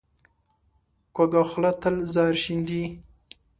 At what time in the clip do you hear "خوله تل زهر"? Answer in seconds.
1.49-2.35